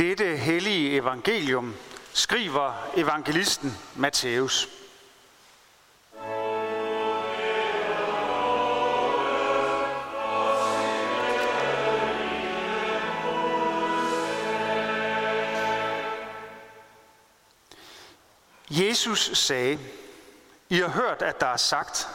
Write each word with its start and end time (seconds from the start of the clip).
dette 0.00 0.36
hellige 0.36 0.96
evangelium 0.96 1.76
skriver 2.12 2.90
evangelisten 2.96 3.78
Matthæus. 3.96 4.68
Jesus 18.70 19.30
sagde, 19.38 19.78
I 20.68 20.74
har 20.74 20.88
hørt, 20.88 21.22
at 21.22 21.40
der 21.40 21.46
er 21.46 21.56
sagt, 21.56 22.08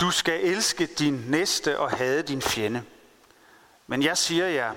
du 0.00 0.10
skal 0.10 0.40
elske 0.44 0.86
din 0.86 1.24
næste 1.28 1.78
og 1.78 1.90
hade 1.90 2.22
din 2.22 2.42
fjende. 2.42 2.82
Men 3.86 4.02
jeg 4.02 4.18
siger 4.18 4.46
jer, 4.46 4.72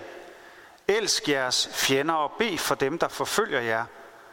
elsk 0.88 1.30
jeres 1.30 1.70
fjender 1.72 2.14
og 2.14 2.32
bed 2.32 2.58
for 2.58 2.76
dem, 2.76 3.00
der 3.00 3.08
forfølger 3.08 3.60
jer, 3.60 3.86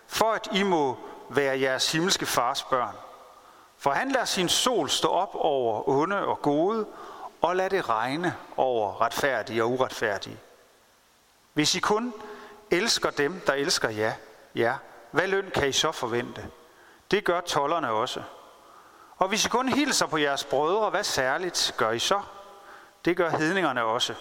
for 0.07 0.33
at 0.33 0.49
I 0.53 0.63
må 0.63 0.99
være 1.29 1.61
jeres 1.61 1.93
himmelske 1.93 2.27
fars 2.27 2.63
børn. 2.63 2.97
For 3.79 3.91
han 3.91 4.11
lader 4.11 4.25
sin 4.25 4.49
sol 4.49 4.91
stå 4.91 5.09
op 5.09 5.35
over 5.35 5.89
onde 5.89 6.27
og 6.27 6.43
gode, 6.43 6.87
og 7.43 7.57
lad 7.57 7.71
det 7.71 7.89
regne 7.89 8.37
over 8.57 9.01
retfærdige 9.01 9.65
og 9.65 9.71
uretfærdige. 9.71 10.39
Hvis 11.53 11.75
I 11.75 11.81
kun 11.81 12.15
elsker 12.71 13.11
dem, 13.11 13.41
der 13.47 13.53
elsker 13.53 13.89
jer, 13.89 14.13
ja, 14.55 14.75
hvad 15.11 15.29
løn 15.29 15.51
kan 15.55 15.69
I 15.69 15.73
så 15.73 15.93
forvente? 15.93 16.47
Det 17.11 17.25
gør 17.25 17.41
tollerne 17.41 17.91
også. 17.91 18.23
Og 19.17 19.29
hvis 19.29 19.47
I 19.47 19.49
kun 19.49 19.69
hilser 19.69 20.07
på 20.07 20.19
jeres 20.19 20.45
brødre, 20.45 20.91
hvad 20.91 21.05
særligt 21.05 21.75
gør 21.77 21.91
I 21.91 21.99
så? 21.99 22.21
Det 23.05 23.17
gør 23.17 23.31
hedningerne 23.31 23.83
også. 23.83 24.15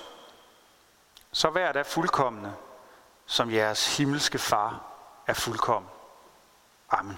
Så 1.34 1.50
vær 1.50 1.72
da 1.72 1.82
fuldkommende, 1.82 2.54
som 3.26 3.52
jeres 3.52 3.98
himmelske 3.98 4.38
far 4.38 4.82
er 5.28 5.34
fuldkommen. 5.34 5.90
Amen. 6.90 7.18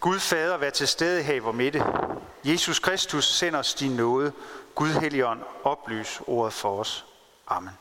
Gud 0.00 0.20
Fader, 0.20 0.56
vær 0.56 0.70
til 0.70 0.88
stede 0.88 1.22
her 1.22 1.34
i 1.34 1.38
vor 1.38 1.52
midte. 1.52 1.84
Jesus 2.44 2.78
Kristus, 2.78 3.24
send 3.24 3.56
os 3.56 3.74
din 3.74 3.96
nåde. 3.96 4.32
Gud 4.74 4.88
Helligånd, 4.88 5.42
oplys 5.64 6.20
ordet 6.26 6.52
for 6.52 6.80
os. 6.80 7.06
Amen. 7.46 7.78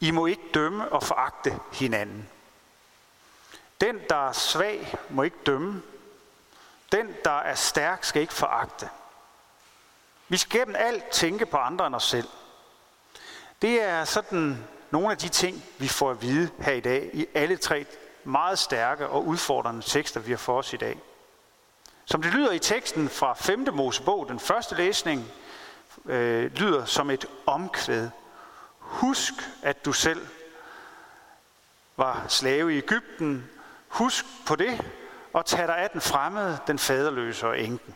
I 0.00 0.10
må 0.10 0.26
ikke 0.26 0.50
dømme 0.54 0.92
og 0.92 1.02
foragte 1.02 1.58
hinanden. 1.72 2.28
Den, 3.80 4.00
der 4.08 4.28
er 4.28 4.32
svag, 4.32 4.94
må 5.10 5.22
ikke 5.22 5.38
dømme. 5.46 5.82
Den, 6.92 7.14
der 7.24 7.38
er 7.38 7.54
stærk, 7.54 8.04
skal 8.04 8.22
ikke 8.22 8.34
foragte. 8.34 8.88
Vi 10.28 10.36
skal 10.36 10.60
gennem 10.60 10.76
alt 10.78 11.08
tænke 11.08 11.46
på 11.46 11.56
andre 11.56 11.86
end 11.86 11.94
os 11.94 12.04
selv. 12.04 12.28
Det 13.62 13.82
er 13.82 14.04
sådan 14.04 14.64
nogle 14.90 15.10
af 15.10 15.18
de 15.18 15.28
ting, 15.28 15.64
vi 15.78 15.88
får 15.88 16.10
at 16.10 16.22
vide 16.22 16.50
her 16.58 16.72
i 16.72 16.80
dag 16.80 17.10
i 17.12 17.26
alle 17.34 17.56
tre 17.56 17.86
meget 18.24 18.58
stærke 18.58 19.08
og 19.08 19.26
udfordrende 19.26 19.82
tekster, 19.82 20.20
vi 20.20 20.30
har 20.30 20.38
for 20.38 20.58
os 20.58 20.72
i 20.72 20.76
dag. 20.76 21.00
Som 22.04 22.22
det 22.22 22.34
lyder 22.34 22.52
i 22.52 22.58
teksten 22.58 23.08
fra 23.08 23.34
5. 23.34 23.68
Mosebog, 23.72 24.28
den 24.28 24.40
første 24.40 24.74
læsning, 24.74 25.32
øh, 26.06 26.52
lyder 26.54 26.84
som 26.84 27.10
et 27.10 27.26
omkvæd. 27.46 28.08
Husk, 28.78 29.32
at 29.62 29.84
du 29.84 29.92
selv 29.92 30.26
var 31.96 32.24
slave 32.28 32.74
i 32.74 32.78
Ægypten. 32.78 33.50
Husk 33.88 34.24
på 34.46 34.56
det, 34.56 34.80
og 35.32 35.46
tag 35.46 35.68
dig 35.68 35.78
af 35.78 35.90
den 35.90 36.00
fremmede, 36.00 36.58
den 36.66 36.78
faderløse 36.78 37.46
og 37.46 37.60
enken. 37.60 37.94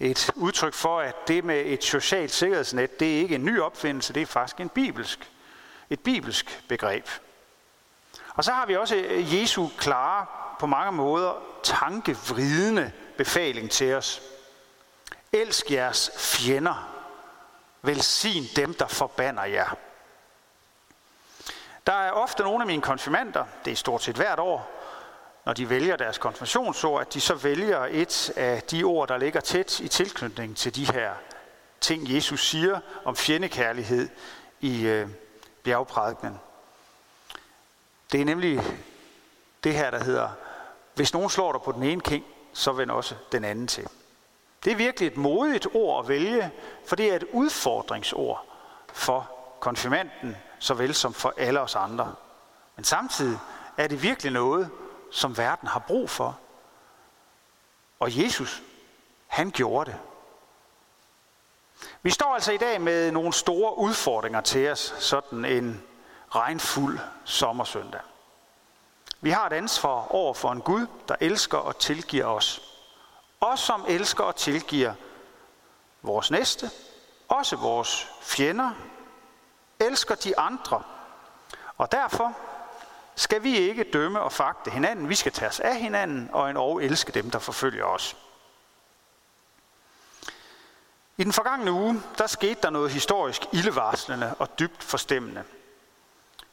Et 0.00 0.30
udtryk 0.34 0.74
for, 0.74 1.00
at 1.00 1.28
det 1.28 1.44
med 1.44 1.62
et 1.66 1.84
socialt 1.84 2.30
sikkerhedsnet, 2.30 3.00
det 3.00 3.14
er 3.14 3.18
ikke 3.18 3.34
en 3.34 3.44
ny 3.44 3.60
opfindelse, 3.60 4.14
det 4.14 4.22
er 4.22 4.26
faktisk 4.26 4.60
en 4.60 4.68
bibelsk, 4.68 5.30
et 5.90 6.00
bibelsk 6.00 6.64
begreb. 6.68 7.08
Og 8.34 8.44
så 8.44 8.52
har 8.52 8.66
vi 8.66 8.76
også 8.76 8.96
øh, 8.96 9.34
Jesu 9.34 9.68
klare, 9.78 10.26
på 10.58 10.66
mange 10.66 10.92
måder 10.92 11.32
tankevridende 11.62 12.92
befaling 13.16 13.70
til 13.70 13.94
os. 13.94 14.22
Elsk 15.32 15.70
jeres 15.70 16.10
fjender. 16.16 16.94
Velsign 17.82 18.44
dem, 18.56 18.74
der 18.74 18.86
forbander 18.86 19.44
jer. 19.44 19.76
Der 21.86 21.92
er 21.92 22.10
ofte 22.10 22.42
nogle 22.42 22.62
af 22.62 22.66
mine 22.66 22.82
konfirmander, 22.82 23.44
det 23.64 23.70
er 23.72 23.76
stort 23.76 24.02
set 24.02 24.16
hvert 24.16 24.38
år, 24.38 24.77
når 25.48 25.54
de 25.54 25.70
vælger 25.70 25.96
deres 25.96 26.18
konfirmationsord, 26.18 27.00
at 27.00 27.14
de 27.14 27.20
så 27.20 27.34
vælger 27.34 27.86
et 27.90 28.30
af 28.36 28.62
de 28.62 28.84
ord, 28.84 29.08
der 29.08 29.16
ligger 29.16 29.40
tæt 29.40 29.80
i 29.80 29.88
tilknytning 29.88 30.56
til 30.56 30.74
de 30.74 30.92
her 30.92 31.12
ting, 31.80 32.14
Jesus 32.14 32.48
siger 32.48 32.80
om 33.04 33.16
fjendekærlighed 33.16 34.08
i 34.60 34.86
øh, 34.86 35.08
bjergprædikenen. 35.62 36.40
Det 38.12 38.20
er 38.20 38.24
nemlig 38.24 38.60
det 39.64 39.74
her, 39.74 39.90
der 39.90 40.04
hedder, 40.04 40.28
hvis 40.94 41.12
nogen 41.12 41.30
slår 41.30 41.52
dig 41.52 41.62
på 41.62 41.72
den 41.72 41.82
ene 41.82 42.00
king, 42.00 42.24
så 42.52 42.72
vend 42.72 42.90
også 42.90 43.14
den 43.32 43.44
anden 43.44 43.66
til. 43.66 43.88
Det 44.64 44.72
er 44.72 44.76
virkelig 44.76 45.06
et 45.06 45.16
modigt 45.16 45.66
ord 45.74 46.04
at 46.04 46.08
vælge, 46.08 46.50
for 46.86 46.96
det 46.96 47.12
er 47.12 47.16
et 47.16 47.24
udfordringsord 47.32 48.46
for 48.92 49.30
konfirmanden, 49.60 50.36
såvel 50.58 50.94
som 50.94 51.14
for 51.14 51.34
alle 51.36 51.60
os 51.60 51.74
andre. 51.74 52.14
Men 52.76 52.84
samtidig 52.84 53.38
er 53.76 53.86
det 53.86 54.02
virkelig 54.02 54.32
noget, 54.32 54.70
som 55.10 55.38
verden 55.38 55.68
har 55.68 55.78
brug 55.78 56.10
for. 56.10 56.38
Og 58.00 58.22
Jesus, 58.22 58.62
han 59.26 59.50
gjorde 59.50 59.90
det. 59.90 60.00
Vi 62.02 62.10
står 62.10 62.34
altså 62.34 62.52
i 62.52 62.56
dag 62.56 62.80
med 62.80 63.10
nogle 63.10 63.32
store 63.32 63.78
udfordringer 63.78 64.40
til 64.40 64.70
os, 64.70 64.94
sådan 64.98 65.44
en 65.44 65.82
regnfuld 66.34 66.98
sommersøndag. 67.24 68.00
Vi 69.20 69.30
har 69.30 69.46
et 69.46 69.52
ansvar 69.52 70.14
over 70.14 70.34
for 70.34 70.52
en 70.52 70.60
Gud, 70.60 70.86
der 71.08 71.16
elsker 71.20 71.58
og 71.58 71.78
tilgiver 71.78 72.24
os. 72.24 72.62
Os, 73.40 73.60
som 73.60 73.84
elsker 73.88 74.24
og 74.24 74.36
tilgiver 74.36 74.94
vores 76.02 76.30
næste, 76.30 76.70
også 77.28 77.56
vores 77.56 78.08
fjender, 78.20 78.70
elsker 79.80 80.14
de 80.14 80.38
andre. 80.38 80.82
Og 81.76 81.92
derfor 81.92 82.36
skal 83.18 83.42
vi 83.42 83.56
ikke 83.56 83.84
dømme 83.92 84.20
og 84.20 84.32
fagte 84.32 84.70
hinanden. 84.70 85.08
Vi 85.08 85.14
skal 85.14 85.32
tage 85.32 85.48
os 85.48 85.60
af 85.60 85.76
hinanden 85.76 86.30
og 86.32 86.50
en 86.50 86.56
og 86.56 86.84
elske 86.84 87.12
dem, 87.12 87.30
der 87.30 87.38
forfølger 87.38 87.84
os. 87.84 88.16
I 91.16 91.24
den 91.24 91.32
forgangne 91.32 91.72
uge, 91.72 92.02
der 92.18 92.26
skete 92.26 92.60
der 92.62 92.70
noget 92.70 92.90
historisk 92.90 93.42
ildevarslende 93.52 94.34
og 94.38 94.58
dybt 94.58 94.82
forstemmende. 94.82 95.44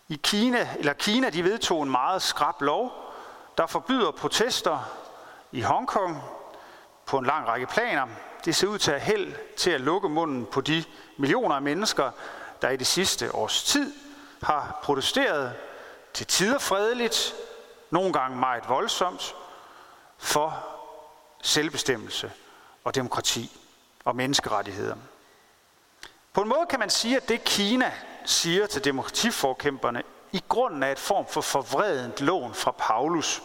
I 0.08 0.20
Kina, 0.24 0.70
eller 0.80 0.94
Kina, 0.94 1.30
de 1.30 1.44
vedtog 1.44 1.84
en 1.84 1.90
meget 1.90 2.22
skrab 2.22 2.62
lov, 2.62 2.92
der 3.58 3.68
forbyder 3.68 4.12
protester 4.12 4.92
i 5.52 5.62
Hongkong 5.62 6.22
på 7.06 7.18
en 7.18 7.26
lang 7.26 7.48
række 7.48 7.68
planer. 7.68 8.08
Det 8.46 8.56
ser 8.56 8.68
ud 8.68 8.78
til 8.78 8.92
at 8.92 9.02
held 9.02 9.36
til 9.58 9.72
at 9.72 9.82
lukke 9.82 10.10
munden 10.10 10.46
på 10.46 10.62
de 10.62 10.84
millioner 11.18 11.56
af 11.56 11.62
mennesker, 11.62 12.12
der 12.62 12.70
i 12.70 12.78
det 12.78 12.88
sidste 12.88 13.36
års 13.36 13.64
tid 13.64 13.94
har 14.42 14.80
protesteret 14.84 15.54
til 16.16 16.28
tider 16.28 16.60
fredeligt, 16.60 17.36
nogle 17.90 18.14
gange 18.14 18.38
meget 18.38 18.70
voldsomt, 18.70 19.36
for 20.18 20.66
selvbestemmelse 21.42 22.32
og 22.84 22.96
demokrati 22.96 23.52
og 24.06 24.16
menneskerettigheder. 24.16 24.96
På 26.34 26.42
en 26.42 26.50
måde 26.50 26.66
kan 26.70 26.80
man 26.80 26.90
sige, 26.90 27.18
at 27.18 27.30
det 27.30 27.44
Kina 27.44 27.94
siger 28.26 28.68
til 28.68 28.84
demokratiforkæmperne, 28.84 30.04
i 30.32 30.44
grunden 30.50 30.84
er 30.84 30.92
et 30.92 31.00
form 31.00 31.28
for 31.28 31.42
forvredent 31.42 32.22
lån 32.22 32.54
fra 32.54 32.72
Paulus. 32.72 33.42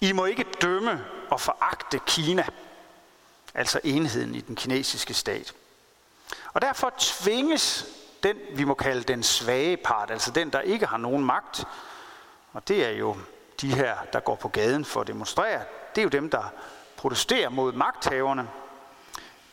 I 0.00 0.12
må 0.12 0.24
ikke 0.24 0.44
dømme 0.62 1.04
og 1.30 1.40
foragte 1.40 2.00
Kina, 2.06 2.46
altså 3.54 3.80
enheden 3.84 4.34
i 4.34 4.40
den 4.40 4.56
kinesiske 4.56 5.14
stat. 5.14 5.54
Og 6.52 6.62
derfor 6.62 6.92
tvinges 6.98 7.86
den, 8.22 8.36
vi 8.54 8.64
må 8.64 8.74
kalde 8.74 9.02
den 9.02 9.22
svage 9.22 9.76
part, 9.76 10.10
altså 10.10 10.30
den, 10.30 10.50
der 10.50 10.60
ikke 10.60 10.86
har 10.86 10.96
nogen 10.96 11.24
magt, 11.24 11.64
og 12.52 12.68
det 12.68 12.86
er 12.86 12.90
jo 12.90 13.16
de 13.60 13.74
her, 13.74 13.96
der 14.12 14.20
går 14.20 14.34
på 14.34 14.48
gaden 14.48 14.84
for 14.84 15.00
at 15.00 15.06
demonstrere, 15.06 15.60
det 15.94 16.00
er 16.00 16.02
jo 16.02 16.08
dem, 16.08 16.30
der 16.30 16.52
protesterer 16.96 17.48
mod 17.48 17.72
magthaverne. 17.72 18.48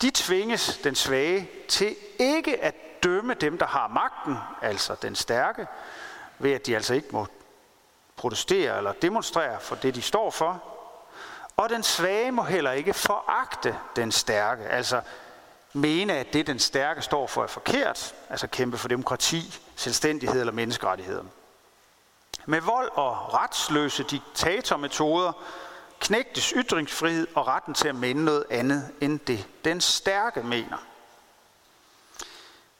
De 0.02 0.10
tvinges 0.14 0.80
den 0.84 0.94
svage 0.94 1.50
til 1.68 1.96
ikke 2.18 2.64
at 2.64 2.74
dømme 3.02 3.34
dem, 3.34 3.58
der 3.58 3.66
har 3.66 3.88
magten, 3.88 4.36
altså 4.62 4.94
den 5.02 5.14
stærke, 5.14 5.66
ved 6.38 6.52
at 6.52 6.66
de 6.66 6.74
altså 6.74 6.94
ikke 6.94 7.08
må 7.12 7.26
protestere 8.16 8.76
eller 8.76 8.92
demonstrere 8.92 9.60
for 9.60 9.76
det, 9.76 9.94
de 9.94 10.02
står 10.02 10.30
for. 10.30 10.62
Og 11.56 11.68
den 11.68 11.82
svage 11.82 12.32
må 12.32 12.42
heller 12.42 12.72
ikke 12.72 12.94
foragte 12.94 13.78
den 13.96 14.12
stærke, 14.12 14.64
altså 14.64 15.00
mene, 15.72 16.12
at 16.12 16.32
det, 16.32 16.46
den 16.46 16.58
stærke 16.58 17.02
står 17.02 17.26
for, 17.26 17.42
er 17.42 17.46
forkert, 17.46 18.14
altså 18.30 18.46
kæmpe 18.46 18.78
for 18.78 18.88
demokrati, 18.88 19.60
selvstændighed 19.76 20.40
eller 20.40 20.52
menneskerettigheder. 20.52 21.24
Med 22.46 22.60
vold 22.60 22.90
og 22.94 23.34
retsløse 23.34 24.02
diktatormetoder, 24.02 25.32
knægtes 26.00 26.52
ytringsfrihed 26.56 27.26
og 27.34 27.46
retten 27.46 27.74
til 27.74 27.88
at 27.88 27.94
mene 27.94 28.24
noget 28.24 28.44
andet 28.50 28.90
end 29.00 29.18
det, 29.18 29.46
den 29.64 29.80
stærke 29.80 30.42
mener. 30.42 30.76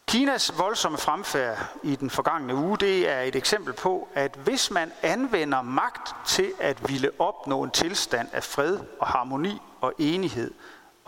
Kinas 0.07 0.59
voldsomme 0.59 0.99
fremfærd 0.99 1.59
i 1.83 1.97
den 1.97 2.11
forgangne 2.11 2.55
uge, 2.55 2.79
det 2.79 3.09
er 3.09 3.21
et 3.21 3.37
eksempel 3.37 3.73
på, 3.73 4.09
at 4.15 4.37
hvis 4.45 4.71
man 4.71 4.93
anvender 5.03 5.63
magt 5.63 6.15
til 6.27 6.53
at 6.61 6.89
ville 6.89 7.11
opnå 7.19 7.63
en 7.63 7.71
tilstand 7.71 8.29
af 8.33 8.45
fred 8.45 8.81
og 9.01 9.07
harmoni 9.07 9.61
og 9.81 9.93
enighed 9.99 10.51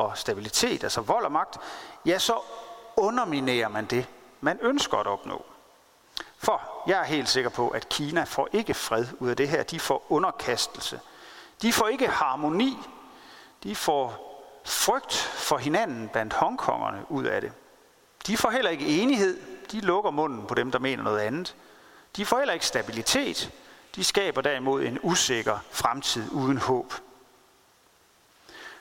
og 0.01 0.19
stabilitet, 0.19 0.85
altså 0.85 1.01
vold 1.01 1.25
og 1.25 1.33
magt, 1.33 1.59
ja, 2.07 2.19
så 2.19 2.41
underminerer 2.97 3.69
man 3.69 3.85
det, 3.85 4.07
man 4.41 4.59
ønsker 4.63 4.99
at 4.99 5.07
opnå. 5.07 5.45
For 6.39 6.63
jeg 6.87 7.01
er 7.01 7.05
helt 7.05 7.29
sikker 7.29 7.51
på, 7.51 7.69
at 7.69 7.89
Kina 7.89 8.25
får 8.25 8.49
ikke 8.53 8.75
fred 8.75 9.07
ud 9.19 9.29
af 9.29 9.37
det 9.37 9.49
her. 9.49 9.63
De 9.63 9.81
får 9.81 10.07
underkastelse. 10.09 11.01
De 11.63 11.73
får 11.73 11.89
ikke 11.89 12.09
harmoni. 12.09 12.79
De 13.63 13.77
får 13.77 14.27
frygt 14.65 15.15
for 15.15 15.57
hinanden 15.59 16.09
blandt 16.09 16.33
hongkongerne 16.33 17.05
ud 17.09 17.25
af 17.25 17.41
det. 17.41 17.53
De 18.27 18.37
får 18.37 18.51
heller 18.51 18.71
ikke 18.71 18.87
enighed. 18.87 19.41
De 19.73 19.81
lukker 19.81 20.11
munden 20.11 20.47
på 20.47 20.55
dem, 20.55 20.71
der 20.71 20.79
mener 20.79 21.03
noget 21.03 21.19
andet. 21.21 21.57
De 22.17 22.27
får 22.27 22.39
heller 22.39 22.55
ikke 22.55 22.67
stabilitet. 22.67 23.51
De 23.97 24.05
skaber 24.05 24.41
derimod 24.41 24.83
en 24.83 24.99
usikker 25.03 25.59
fremtid 25.71 26.31
uden 26.33 26.59
håb. 26.59 26.95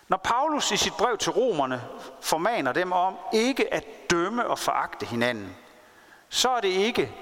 Når 0.09 0.17
Paulus 0.17 0.71
i 0.71 0.77
sit 0.77 0.93
brev 0.93 1.17
til 1.17 1.31
romerne 1.31 1.87
formaner 2.21 2.71
dem 2.71 2.91
om 2.91 3.17
ikke 3.33 3.73
at 3.73 3.85
dømme 4.09 4.47
og 4.47 4.59
foragte 4.59 5.05
hinanden, 5.05 5.57
så 6.29 6.49
er 6.49 6.61
det 6.61 6.67
ikke 6.67 7.15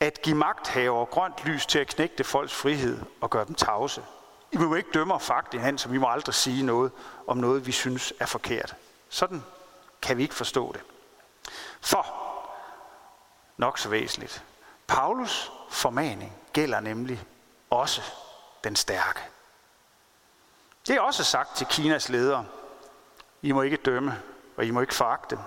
at 0.00 0.22
give 0.22 0.36
magthaver 0.36 1.04
grønt 1.04 1.44
lys 1.44 1.66
til 1.66 1.78
at 1.78 1.86
knægte 1.86 2.24
folks 2.24 2.54
frihed 2.54 3.00
og 3.20 3.30
gøre 3.30 3.44
dem 3.44 3.54
tavse. 3.54 4.04
I 4.52 4.56
må 4.56 4.74
ikke 4.74 4.90
dømme 4.94 5.14
og 5.14 5.22
foragte 5.22 5.58
hinanden, 5.58 5.78
så 5.78 5.88
vi 5.88 5.98
må 5.98 6.08
aldrig 6.10 6.34
sige 6.34 6.62
noget 6.62 6.92
om 7.26 7.36
noget, 7.36 7.66
vi 7.66 7.72
synes 7.72 8.12
er 8.20 8.26
forkert. 8.26 8.74
Sådan 9.08 9.42
kan 10.02 10.16
vi 10.16 10.22
ikke 10.22 10.34
forstå 10.34 10.72
det. 10.72 10.80
For, 11.80 12.06
nok 13.56 13.78
så 13.78 13.88
væsentligt, 13.88 14.44
Paulus 14.86 15.52
formaning 15.70 16.32
gælder 16.52 16.80
nemlig 16.80 17.22
også 17.70 18.02
den 18.64 18.76
stærke. 18.76 19.20
Det 20.86 20.96
er 20.96 21.00
også 21.00 21.24
sagt 21.24 21.56
til 21.56 21.66
Kinas 21.66 22.08
ledere. 22.08 22.46
I 23.42 23.52
må 23.52 23.62
ikke 23.62 23.76
dømme, 23.76 24.22
og 24.56 24.64
I 24.64 24.70
må 24.70 24.80
ikke 24.80 24.94
foragte. 24.94 25.38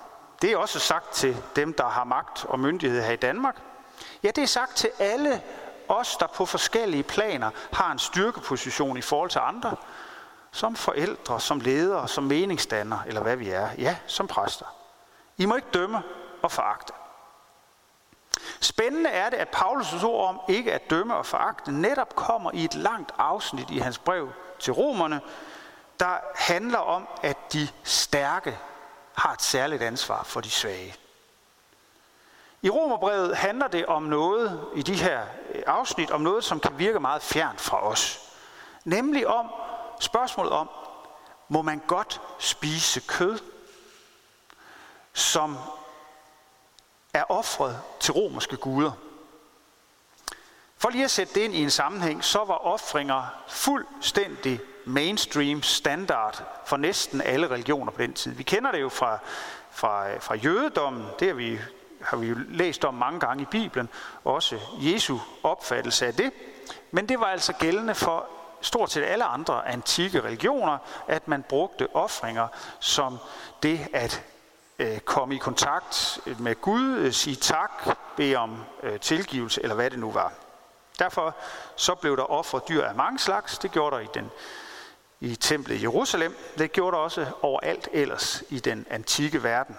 Det 0.42 0.51
er 0.51 0.57
også 0.57 0.80
sagt 0.80 1.12
til 1.12 1.38
dem, 1.56 1.74
der 1.74 1.89
har 1.89 2.04
magt 2.04 2.45
og 2.45 2.60
myndighed 2.60 3.01
her 3.01 3.12
i 3.12 3.16
Danmark. 3.16 3.62
Ja, 4.24 4.28
det 4.28 4.42
er 4.42 4.48
sagt 4.48 4.75
til 4.75 4.89
alle 5.00 5.42
os, 5.88 6.18
der 6.18 6.28
på 6.28 6.45
forskellige 6.45 7.04
planer 7.04 7.50
har 7.74 7.92
en 7.92 8.00
styrkeposition 8.00 8.98
i 8.98 9.01
forhold 9.01 9.30
til 9.30 9.39
andre, 9.44 9.75
som 10.51 10.75
forældre, 10.75 11.39
som 11.39 11.60
ledere, 11.60 12.07
som 12.07 12.24
meningsdannere, 12.24 13.01
eller 13.07 13.22
hvad 13.22 13.36
vi 13.36 13.50
er. 13.50 13.69
Ja, 13.77 13.98
som 14.07 14.27
præster. 14.27 14.66
I 15.38 15.45
må 15.45 15.56
ikke 15.56 15.68
dømme 15.74 16.01
og 16.42 16.51
foragte. 16.51 16.94
Spændende 18.62 19.10
er 19.10 19.30
det, 19.30 19.38
at 19.38 19.56
Paulus' 19.56 20.06
ord 20.06 20.30
om 20.30 20.42
ikke 20.48 20.74
at 20.74 20.90
dømme 20.90 21.16
og 21.16 21.25
foragte 21.25 21.72
netop 21.72 22.16
kommer 22.16 22.52
i 22.54 22.63
et 22.63 22.75
langt 22.75 23.12
afsnit 23.18 23.69
i 23.69 23.78
hans 23.78 23.98
brev 23.98 24.30
til 24.60 24.74
romerne, 24.74 25.22
der 26.00 26.18
handler 26.36 26.78
om, 26.78 27.08
at 27.24 27.54
de 27.54 27.68
stærke 27.84 28.60
har 29.13 29.34
et 29.34 29.42
særligt 29.42 29.81
ansvar 29.81 30.24
for 30.24 30.42
de 30.42 30.50
svage. 30.50 30.96
I 32.62 32.69
Romerbrevet 32.69 33.38
handler 33.38 33.68
det 33.68 33.86
om 33.86 34.04
noget 34.04 34.68
i 34.75 34.81
de 34.81 34.96
her 34.96 35.22
øh, 35.54 35.63
afsnit, 35.68 36.12
om 36.12 36.22
noget, 36.22 36.44
som 36.44 36.60
kan 36.60 36.80
virke 36.80 37.00
meget 37.00 37.22
fjernt 37.22 37.62
fra 37.62 37.88
os. 37.88 38.19
Nemlig 38.86 39.28
om 39.28 39.52
spørgsmålet 40.00 40.52
om, 40.52 40.69
må 41.50 41.62
man 41.62 41.81
godt 41.88 42.22
spise 42.40 43.00
kød, 43.00 43.40
som 45.13 45.58
er 47.13 47.24
offret 47.31 47.81
til 48.00 48.13
romerske 48.13 48.58
guder. 48.58 48.92
For 50.78 50.90
lige 50.90 51.04
at 51.04 51.12
sætte 51.12 51.34
det 51.34 51.42
ind 51.42 51.54
i 51.54 51.63
en 51.63 51.69
sammenhæng, 51.69 52.24
så 52.24 52.44
var 52.44 52.66
offringer 52.66 53.24
fuldstændig 53.48 54.60
mainstream 54.86 55.63
standard 55.63 56.44
for 56.66 56.78
næsten 56.78 57.22
alle 57.22 57.50
religioner 57.50 57.92
på 57.92 58.02
den 58.02 58.13
tid. 58.13 58.31
Vi 58.31 58.44
kender 58.44 58.72
det 58.72 58.81
jo 58.81 58.90
fra, 58.90 59.19
fra, 59.72 60.18
fra 60.18 60.36
jødedommen, 60.36 61.06
det 61.19 61.28
har 61.28 61.36
vi, 61.36 61.60
har 62.02 62.18
vi 62.18 62.28
jo 62.28 62.36
læst 62.50 62.86
om 62.86 62.94
mange 62.94 63.19
gange 63.19 63.44
i 63.44 63.46
Bibelen, 63.46 63.90
også 64.24 64.60
Jesu 64.80 65.18
opfattelse 65.44 66.08
af 66.08 66.13
det. 66.13 66.31
Men 66.92 67.10
det 67.10 67.19
var 67.19 67.25
altså 67.25 67.54
gældende 67.54 67.96
for 67.96 68.28
stort 68.62 68.92
set 68.92 69.04
alle 69.04 69.24
andre 69.24 69.68
antikke 69.68 70.22
religioner, 70.22 70.78
at 71.08 71.28
man 71.28 71.44
brugte 71.44 71.96
offringer 71.96 72.48
som 72.80 73.18
det 73.63 73.88
at 73.94 74.24
Øh, 74.81 75.00
komme 75.00 75.36
i 75.36 75.38
kontakt 75.38 76.19
med 76.39 76.62
Gud, 76.62 76.95
øh, 76.98 77.13
sige 77.13 77.36
tak, 77.36 77.72
bede 78.18 78.36
om 78.36 78.63
øh, 78.83 79.00
tilgivelse, 79.00 79.62
eller 79.63 79.75
hvad 79.75 79.89
det 79.89 80.00
nu 80.00 80.12
var. 80.12 80.33
Derfor 81.00 81.36
så 81.75 81.95
blev 81.95 82.18
der 82.18 82.31
offret 82.31 82.68
dyr 82.69 82.83
af 82.83 82.95
mange 82.95 83.19
slags. 83.19 83.57
Det 83.57 83.72
gjorde 83.72 83.95
der 83.95 84.01
i, 84.01 84.07
den, 84.13 84.31
i 85.19 85.36
templet 85.36 85.75
i 85.75 85.81
Jerusalem. 85.81 86.36
Det 86.57 86.72
gjorde 86.72 86.95
der 86.95 87.04
også 87.04 87.28
overalt 87.42 87.89
ellers 87.94 88.44
i 88.50 88.60
den 88.60 88.86
antikke 88.89 89.44
verden. 89.44 89.78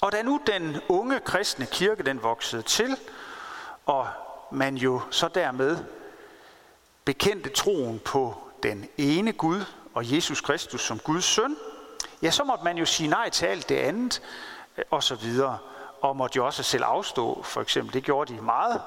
Og 0.00 0.12
da 0.12 0.22
nu 0.22 0.40
den 0.46 0.80
unge 0.88 1.20
kristne 1.20 1.66
kirke 1.66 2.02
den 2.02 2.22
voksede 2.22 2.62
til, 2.62 2.96
og 3.86 4.08
man 4.50 4.76
jo 4.76 5.00
så 5.10 5.28
dermed 5.28 5.78
bekendte 7.04 7.50
troen 7.50 7.98
på 7.98 8.38
den 8.62 8.88
ene 8.96 9.32
Gud 9.32 9.64
og 9.94 10.14
Jesus 10.14 10.40
Kristus 10.40 10.80
som 10.80 10.98
Guds 10.98 11.24
søn, 11.24 11.56
ja, 12.22 12.30
så 12.30 12.44
måtte 12.44 12.64
man 12.64 12.78
jo 12.78 12.84
sige 12.84 13.08
nej 13.08 13.30
til 13.30 13.46
alt 13.46 13.68
det 13.68 13.76
andet 13.76 14.22
øh, 14.76 14.84
og 14.90 15.02
så 15.02 15.14
videre, 15.14 15.58
og 16.00 16.16
måtte 16.16 16.36
jo 16.36 16.46
også 16.46 16.62
selv 16.62 16.84
afstå, 16.84 17.42
for 17.42 17.60
eksempel. 17.60 17.94
Det 17.94 18.04
gjorde 18.04 18.34
de 18.34 18.40
meget 18.40 18.82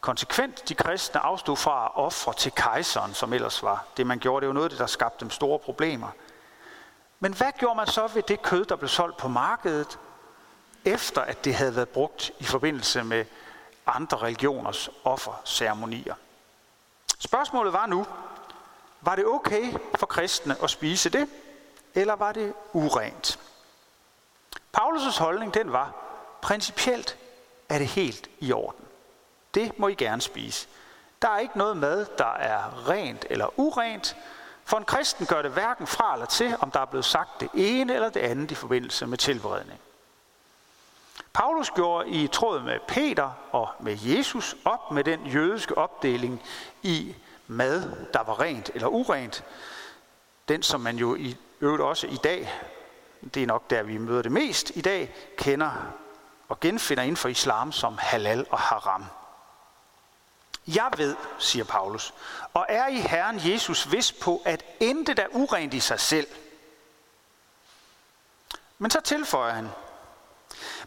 konsekvent. 0.00 0.68
De 0.68 0.74
kristne 0.74 1.20
afstod 1.20 1.56
fra 1.56 1.84
at 1.84 1.90
ofre 1.94 2.34
til 2.34 2.52
kejseren, 2.52 3.14
som 3.14 3.32
ellers 3.32 3.62
var 3.62 3.84
det, 3.96 4.06
man 4.06 4.18
gjorde. 4.18 4.40
Det 4.40 4.48
var 4.48 4.54
noget 4.54 4.66
af 4.66 4.70
det, 4.70 4.78
der 4.78 4.86
skabte 4.86 5.20
dem 5.20 5.30
store 5.30 5.58
problemer. 5.58 6.08
Men 7.20 7.34
hvad 7.34 7.52
gjorde 7.58 7.76
man 7.76 7.86
så 7.86 8.06
ved 8.06 8.22
det 8.22 8.42
kød, 8.42 8.64
der 8.64 8.76
blev 8.76 8.88
solgt 8.88 9.16
på 9.16 9.28
markedet, 9.28 9.98
efter 10.84 11.20
at 11.20 11.44
det 11.44 11.54
havde 11.54 11.76
været 11.76 11.88
brugt 11.88 12.30
i 12.38 12.44
forbindelse 12.44 13.04
med 13.04 13.24
andre 13.86 14.16
religioners 14.16 14.90
offerceremonier? 15.04 16.14
Spørgsmålet 17.18 17.72
var 17.72 17.86
nu, 17.86 18.06
var 19.00 19.16
det 19.16 19.26
okay 19.26 19.72
for 19.94 20.06
kristne 20.06 20.56
at 20.62 20.70
spise 20.70 21.10
det, 21.10 21.28
eller 21.94 22.16
var 22.16 22.32
det 22.32 22.54
urent? 22.72 23.38
Paulus' 24.78 25.18
holdning 25.18 25.54
den 25.54 25.72
var, 25.72 25.92
principielt 26.42 27.18
er 27.68 27.78
det 27.78 27.86
helt 27.86 28.30
i 28.38 28.52
orden. 28.52 28.84
Det 29.54 29.78
må 29.78 29.88
I 29.88 29.94
gerne 29.94 30.22
spise. 30.22 30.68
Der 31.22 31.28
er 31.28 31.38
ikke 31.38 31.58
noget 31.58 31.76
mad, 31.76 32.06
der 32.18 32.32
er 32.34 32.88
rent 32.88 33.26
eller 33.30 33.60
urent, 33.60 34.16
for 34.64 34.76
en 34.76 34.84
kristen 34.84 35.26
gør 35.26 35.42
det 35.42 35.50
hverken 35.50 35.86
fra 35.86 36.12
eller 36.12 36.26
til, 36.26 36.56
om 36.60 36.70
der 36.70 36.80
er 36.80 36.84
blevet 36.84 37.04
sagt 37.04 37.40
det 37.40 37.48
ene 37.54 37.94
eller 37.94 38.08
det 38.08 38.20
andet 38.20 38.50
i 38.50 38.54
forbindelse 38.54 39.06
med 39.06 39.18
tilberedning. 39.18 39.80
Paulus 41.32 41.70
gjorde 41.70 42.08
i 42.08 42.26
tråd 42.26 42.60
med 42.60 42.78
Peter 42.88 43.30
og 43.52 43.68
med 43.80 43.98
Jesus 44.02 44.56
op 44.64 44.90
med 44.90 45.04
den 45.04 45.26
jødiske 45.26 45.78
opdeling 45.78 46.42
i 46.82 47.14
mad, 47.46 48.06
der 48.12 48.22
var 48.22 48.40
rent 48.40 48.70
eller 48.74 48.88
urent. 48.88 49.44
Den, 50.48 50.62
som 50.62 50.80
man 50.80 50.96
jo 50.96 51.14
i 51.14 51.36
øvrigt 51.62 51.82
også 51.82 52.06
i 52.06 52.16
dag, 52.16 52.52
det 53.34 53.42
er 53.42 53.46
nok 53.46 53.70
der, 53.70 53.82
vi 53.82 53.98
møder 53.98 54.22
det 54.22 54.32
mest 54.32 54.70
i 54.74 54.80
dag, 54.80 55.14
kender 55.36 55.72
og 56.48 56.60
genfinder 56.60 57.02
inden 57.02 57.16
for 57.16 57.28
islam 57.28 57.72
som 57.72 57.98
halal 57.98 58.46
og 58.50 58.58
haram. 58.58 59.04
Jeg 60.66 60.90
ved, 60.96 61.16
siger 61.38 61.64
Paulus, 61.64 62.14
og 62.54 62.66
er 62.68 62.86
i 62.86 62.96
Herren 62.96 63.40
Jesus 63.44 63.92
vis 63.92 64.12
på, 64.12 64.42
at 64.44 64.64
intet 64.80 65.18
er 65.18 65.26
urent 65.30 65.74
i 65.74 65.80
sig 65.80 66.00
selv. 66.00 66.26
Men 68.78 68.90
så 68.90 69.00
tilføjer 69.00 69.52
han, 69.52 69.68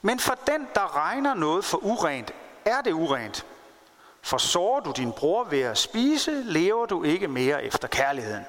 men 0.01 0.20
for 0.20 0.38
den, 0.48 0.67
der 0.75 0.96
regner 0.96 1.34
noget 1.34 1.65
for 1.65 1.77
urent, 1.77 2.32
er 2.65 2.82
det 2.82 2.91
urent. 2.91 3.46
For 4.22 4.38
sårer 4.38 4.79
du 4.79 4.91
din 4.91 5.12
bror 5.12 5.44
ved 5.44 5.62
at 5.62 5.77
spise, 5.77 6.32
lever 6.32 6.86
du 6.86 7.03
ikke 7.03 7.27
mere 7.27 7.63
efter 7.63 7.88
kærligheden. 7.88 8.46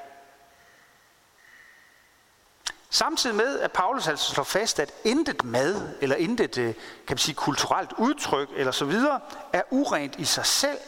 Samtidig 2.91 3.37
med, 3.37 3.61
at 3.61 3.73
Paulus 3.73 4.09
altså 4.09 4.33
slår 4.33 4.45
fast, 4.45 4.81
at 4.81 4.93
intet 5.05 5.45
mad, 5.45 5.97
eller 6.01 6.17
intet 6.17 6.59
øh, 6.59 6.75
kan 6.75 6.85
man 7.09 7.19
sige, 7.19 7.35
kulturelt 7.35 7.93
udtryk, 7.99 8.49
eller 8.57 8.73
så 8.73 8.85
videre, 8.85 9.21
er 9.53 9.63
urent 9.71 10.17
i 10.19 10.25
sig 10.25 10.47
selv, 10.47 10.79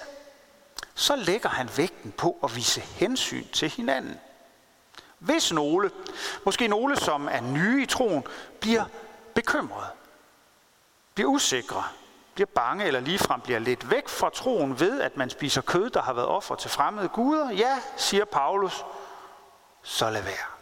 så 0.95 1.17
lægger 1.17 1.49
han 1.49 1.71
vægten 1.77 2.13
på 2.13 2.39
at 2.45 2.57
vise 2.57 2.81
hensyn 2.81 3.49
til 3.53 3.69
hinanden. 3.69 4.21
Hvis 5.19 5.53
nogle, 5.53 5.91
måske 6.45 6.69
nogle, 6.69 6.97
som 6.97 7.29
er 7.31 7.41
nye 7.41 7.83
i 7.83 7.87
troen, 7.87 8.25
bliver 8.61 8.85
bekymrede, 9.35 9.89
bliver 11.15 11.31
usikre, 11.31 11.85
bliver 12.35 12.49
bange 12.55 12.85
eller 12.85 13.01
ligefrem 13.01 13.41
bliver 13.41 13.59
lidt 13.59 13.91
væk 13.91 14.09
fra 14.09 14.31
troen 14.31 14.81
ved, 14.81 15.01
at 15.01 15.17
man 15.17 15.31
spiser 15.31 15.61
kød, 15.61 15.91
der 15.91 16.03
har 16.03 16.13
været 16.13 16.29
offer 16.29 16.55
til 16.55 16.71
fremmede 16.71 17.09
guder, 17.09 17.51
ja, 17.51 17.79
siger 17.97 18.25
Paulus, 18.25 18.85
så 19.83 20.11
lad 20.11 20.23
være. 20.23 20.58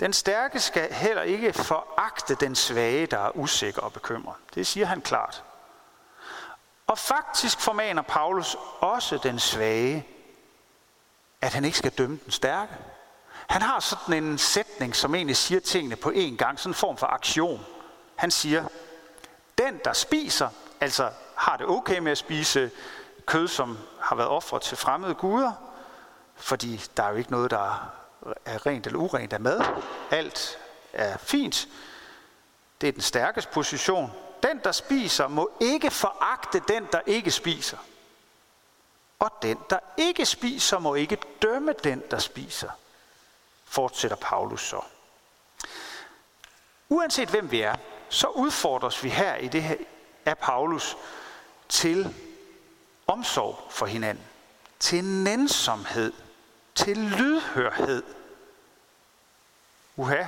Den 0.00 0.12
stærke 0.12 0.60
skal 0.60 0.92
heller 0.92 1.22
ikke 1.22 1.52
foragte 1.52 2.34
den 2.34 2.54
svage, 2.54 3.06
der 3.06 3.18
er 3.18 3.36
usikker 3.36 3.82
og 3.82 3.92
bekymret. 3.92 4.36
Det 4.54 4.66
siger 4.66 4.86
han 4.86 5.00
klart. 5.00 5.44
Og 6.86 6.98
faktisk 6.98 7.60
formaner 7.60 8.02
Paulus 8.02 8.56
også 8.80 9.18
den 9.22 9.38
svage, 9.38 10.06
at 11.40 11.52
han 11.52 11.64
ikke 11.64 11.78
skal 11.78 11.90
dømme 11.90 12.18
den 12.24 12.32
stærke. 12.32 12.72
Han 13.48 13.62
har 13.62 13.80
sådan 13.80 14.24
en 14.24 14.38
sætning, 14.38 14.96
som 14.96 15.14
egentlig 15.14 15.36
siger 15.36 15.60
tingene 15.60 15.96
på 15.96 16.10
én 16.10 16.36
gang, 16.36 16.60
sådan 16.60 16.70
en 16.70 16.74
form 16.74 16.96
for 16.96 17.06
aktion. 17.06 17.66
Han 18.16 18.30
siger, 18.30 18.64
den 19.58 19.80
der 19.84 19.92
spiser, 19.92 20.48
altså 20.80 21.10
har 21.36 21.56
det 21.56 21.66
okay 21.66 21.98
med 21.98 22.12
at 22.12 22.18
spise 22.18 22.70
kød, 23.26 23.48
som 23.48 23.78
har 24.00 24.16
været 24.16 24.28
offret 24.28 24.62
til 24.62 24.76
fremmede 24.76 25.14
guder, 25.14 25.52
fordi 26.36 26.84
der 26.96 27.02
er 27.02 27.10
jo 27.10 27.16
ikke 27.16 27.30
noget, 27.30 27.50
der 27.50 27.92
er 28.44 28.66
rent 28.66 28.86
eller 28.86 28.98
urent 28.98 29.32
er 29.32 29.38
med. 29.38 29.60
Alt 30.10 30.58
er 30.92 31.18
fint. 31.18 31.68
Det 32.80 32.88
er 32.88 32.92
den 32.92 33.02
stærkeste 33.02 33.50
position. 33.52 34.12
Den, 34.42 34.60
der 34.64 34.72
spiser, 34.72 35.28
må 35.28 35.50
ikke 35.60 35.90
foragte 35.90 36.62
den, 36.68 36.88
der 36.92 37.00
ikke 37.06 37.30
spiser. 37.30 37.78
Og 39.18 39.30
den, 39.42 39.58
der 39.70 39.78
ikke 39.96 40.26
spiser, 40.26 40.78
må 40.78 40.94
ikke 40.94 41.18
dømme 41.42 41.74
den, 41.84 42.02
der 42.10 42.18
spiser. 42.18 42.70
Fortsætter 43.64 44.16
Paulus 44.16 44.68
så. 44.68 44.80
Uanset 46.88 47.28
hvem 47.28 47.50
vi 47.50 47.60
er, 47.60 47.74
så 48.08 48.26
udfordres 48.26 49.04
vi 49.04 49.08
her 49.08 49.34
i 49.34 49.48
det 49.48 49.62
her 49.62 49.76
af 50.26 50.38
Paulus 50.38 50.96
til 51.68 52.14
omsorg 53.06 53.58
for 53.70 53.86
hinanden, 53.86 54.24
til 54.78 55.04
nænsomhed, 55.04 56.12
til 56.78 56.96
lydhørhed. 56.96 58.02
Uha, 59.96 60.24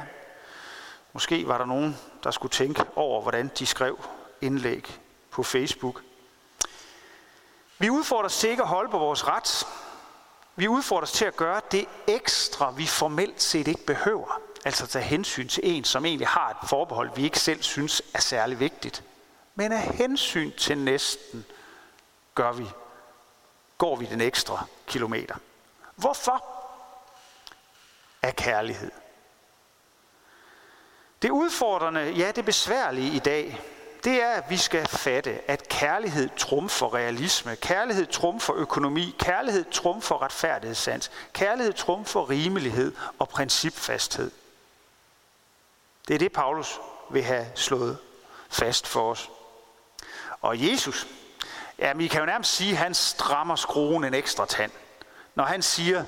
måske 1.12 1.49
var 1.49 1.59
der 1.59 1.64
nogen, 1.64 1.99
der 2.25 2.30
skulle 2.30 2.52
tænke 2.52 2.85
over, 2.97 3.23
hvordan 3.23 3.50
de 3.59 3.66
skrev 3.66 3.99
indlæg 4.40 5.00
på 5.30 5.42
Facebook. 5.42 6.02
Vi 7.78 7.90
udfordrer 7.90 8.28
sikkert 8.28 8.64
at 8.64 8.69
holde 8.69 8.90
på 8.90 8.99
vores 8.99 9.26
ret. 9.26 9.66
Vi 10.57 10.69
udfordres 10.69 11.12
til 11.12 11.25
at 11.25 11.37
gøre 11.37 11.61
det 11.73 11.87
ekstra, 12.07 12.71
vi 12.71 12.87
formelt 12.87 13.42
set 13.42 13.69
ikke 13.69 13.87
behøver. 13.87 14.40
Altså 14.64 14.87
tage 14.87 15.04
hensyn 15.04 15.49
til 15.49 15.61
en, 15.66 15.85
som 15.85 16.04
egentlig 16.04 16.28
har 16.28 16.50
et 16.50 16.69
forbehold, 16.69 17.11
vi 17.16 17.25
ikke 17.25 17.38
selv 17.38 17.62
synes 17.62 18.02
er 18.14 18.21
særlig 18.21 18.61
vigtigt. 18.61 19.04
Men 19.54 19.73
af 19.73 19.83
hensyn 19.83 20.52
til 20.59 20.78
næsten 20.78 21.45
gør 22.35 22.52
vi, 22.52 22.66
går 23.78 23.97
vi 23.97 24.07
den 24.07 24.21
ekstra 24.21 24.64
kilometer. 24.87 25.35
Hvorfor? 26.00 26.45
Af 28.23 28.37
kærlighed. 28.37 28.90
Det 31.23 31.30
udfordrende, 31.30 32.00
ja 32.00 32.33
det 32.37 32.45
besværlige 32.45 33.12
i 33.12 33.19
dag, 33.19 33.61
det 34.04 34.23
er, 34.23 34.30
at 34.30 34.50
vi 34.50 34.57
skal 34.57 34.88
fatte, 34.88 35.50
at 35.50 35.69
kærlighed 35.69 36.28
trumfer 36.37 36.95
realisme, 36.95 37.57
kærlighed 37.57 38.07
trumfer 38.07 38.54
økonomi, 38.54 39.16
kærlighed 39.19 39.64
trumfer 39.71 40.23
retfærdighedssans, 40.23 41.11
kærlighed 41.33 41.73
trumfer 41.73 42.30
rimelighed 42.30 42.95
og 43.19 43.28
principfasthed. 43.28 44.30
Det 46.09 46.14
er 46.14 46.19
det, 46.19 46.33
Paulus 46.33 46.78
vil 47.11 47.23
have 47.23 47.47
slået 47.54 47.99
fast 48.49 48.87
for 48.87 49.11
os. 49.11 49.30
Og 50.40 50.71
Jesus, 50.71 51.07
ja, 51.78 51.92
vi 51.92 52.09
kan 52.09 52.21
jo 52.21 52.26
nærmest 52.26 52.52
sige, 52.52 52.73
at 52.73 52.78
han 52.78 52.95
strammer 52.95 53.57
skruen 53.57 54.04
en 54.04 54.14
ekstra 54.14 54.47
tand. 54.47 54.73
Når 55.40 55.47
han 55.47 55.62
siger, 55.62 56.04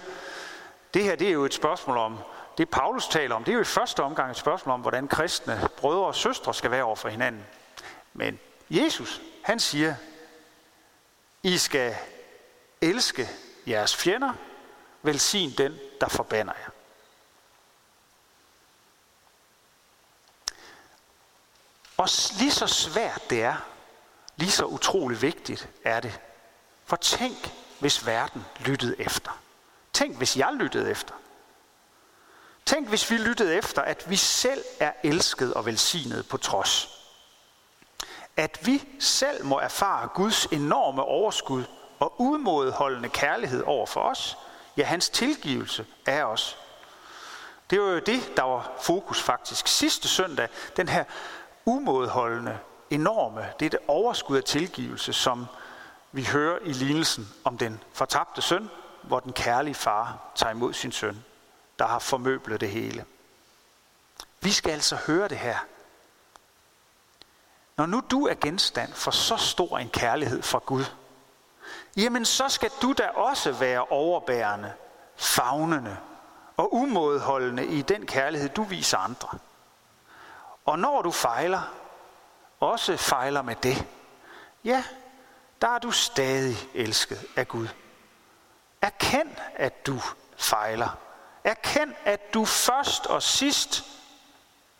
det 0.94 1.02
her 1.02 1.16
det 1.16 1.28
er 1.28 1.32
jo 1.32 1.44
et 1.44 1.54
spørgsmål 1.54 1.96
om, 1.96 2.18
det 2.58 2.70
Paulus 2.70 3.08
taler 3.08 3.34
om, 3.34 3.44
det 3.44 3.52
er 3.52 3.54
jo 3.54 3.60
i 3.60 3.64
første 3.64 4.02
omgang 4.02 4.30
et 4.30 4.36
spørgsmål 4.36 4.74
om, 4.74 4.80
hvordan 4.80 5.08
kristne 5.08 5.68
brødre 5.76 6.06
og 6.06 6.14
søstre 6.14 6.54
skal 6.54 6.70
være 6.70 6.84
over 6.84 6.96
for 6.96 7.08
hinanden. 7.08 7.46
Men 8.12 8.40
Jesus, 8.70 9.20
han 9.44 9.60
siger, 9.60 9.94
I 11.42 11.58
skal 11.58 11.96
elske 12.80 13.28
jeres 13.66 13.96
fjender, 13.96 14.32
velsign 15.02 15.50
den, 15.58 15.78
der 16.00 16.08
forbander 16.08 16.52
jer. 16.52 16.70
Og 21.96 22.08
lige 22.38 22.52
så 22.52 22.66
svært 22.66 23.30
det 23.30 23.42
er, 23.42 23.56
lige 24.36 24.50
så 24.50 24.64
utrolig 24.64 25.22
vigtigt 25.22 25.68
er 25.84 26.00
det. 26.00 26.20
For 26.84 26.96
tænk, 26.96 27.61
hvis 27.82 28.06
verden 28.06 28.44
lyttede 28.60 29.00
efter. 29.00 29.30
Tænk, 29.92 30.16
hvis 30.16 30.36
jeg 30.36 30.52
lyttede 30.54 30.90
efter. 30.90 31.14
Tænk, 32.66 32.88
hvis 32.88 33.10
vi 33.10 33.16
lyttede 33.16 33.54
efter, 33.54 33.82
at 33.82 34.10
vi 34.10 34.16
selv 34.16 34.64
er 34.80 34.92
elsket 35.02 35.54
og 35.54 35.66
velsignet 35.66 36.28
på 36.28 36.36
trods. 36.36 36.88
At 38.36 38.58
vi 38.66 38.84
selv 39.00 39.44
må 39.44 39.58
erfare 39.58 40.08
Guds 40.14 40.44
enorme 40.44 41.02
overskud 41.02 41.64
og 41.98 42.20
udmådeholdende 42.20 43.08
kærlighed 43.08 43.62
over 43.66 43.86
for 43.86 44.00
os, 44.00 44.36
ja, 44.76 44.84
hans 44.84 45.08
tilgivelse 45.08 45.86
af 46.06 46.22
os. 46.22 46.58
Det 47.70 47.80
var 47.80 47.88
jo 47.88 47.98
det, 47.98 48.32
der 48.36 48.42
var 48.42 48.72
fokus 48.80 49.22
faktisk 49.22 49.68
sidste 49.68 50.08
søndag, 50.08 50.48
den 50.76 50.88
her 50.88 51.04
umådeholdende, 51.64 52.58
enorme, 52.90 53.46
det 53.60 53.66
er 53.66 53.70
det 53.70 53.80
overskud 53.88 54.36
af 54.36 54.44
tilgivelse, 54.44 55.12
som 55.12 55.46
vi 56.12 56.24
hører 56.24 56.58
i 56.58 56.72
lignelsen 56.72 57.28
om 57.44 57.58
den 57.58 57.80
fortabte 57.92 58.42
søn, 58.42 58.70
hvor 59.02 59.20
den 59.20 59.32
kærlige 59.32 59.74
far 59.74 60.18
tager 60.34 60.50
imod 60.50 60.72
sin 60.72 60.92
søn, 60.92 61.24
der 61.78 61.86
har 61.86 61.98
formøblet 61.98 62.60
det 62.60 62.70
hele. 62.70 63.04
Vi 64.40 64.50
skal 64.50 64.70
altså 64.70 64.96
høre 64.96 65.28
det 65.28 65.38
her. 65.38 65.58
Når 67.76 67.86
nu 67.86 68.02
du 68.10 68.26
er 68.26 68.34
genstand 68.34 68.92
for 68.92 69.10
så 69.10 69.36
stor 69.36 69.78
en 69.78 69.88
kærlighed 69.88 70.42
fra 70.42 70.60
Gud, 70.66 70.84
jamen 71.96 72.24
så 72.24 72.48
skal 72.48 72.70
du 72.82 72.92
da 72.92 73.08
også 73.08 73.52
være 73.52 73.84
overbærende, 73.84 74.72
fagnende 75.16 75.96
og 76.56 76.74
umådeholdende 76.74 77.66
i 77.66 77.82
den 77.82 78.06
kærlighed, 78.06 78.48
du 78.48 78.62
viser 78.62 78.98
andre. 78.98 79.38
Og 80.64 80.78
når 80.78 81.02
du 81.02 81.10
fejler, 81.10 81.60
også 82.60 82.96
fejler 82.96 83.42
med 83.42 83.56
det, 83.56 83.86
ja, 84.64 84.84
der 85.62 85.68
er 85.68 85.78
du 85.78 85.90
stadig 85.90 86.56
elsket 86.74 87.26
af 87.36 87.48
Gud. 87.48 87.68
Erkend, 88.80 89.36
at 89.54 89.86
du 89.86 90.00
fejler. 90.36 90.98
Erkend, 91.44 91.94
at 92.04 92.34
du 92.34 92.44
først 92.44 93.06
og 93.06 93.22
sidst 93.22 93.84